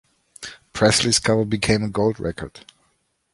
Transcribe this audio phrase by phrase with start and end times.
[0.73, 2.61] Presley's cover became a gold record.